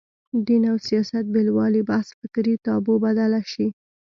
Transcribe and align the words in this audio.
دین 0.45 0.63
او 0.71 0.77
سیاست 0.87 1.25
بېلوالي 1.33 1.81
بحث 1.91 2.07
فکري 2.19 2.53
تابو 2.65 2.93
بدله 3.05 3.41
شي 3.51 3.67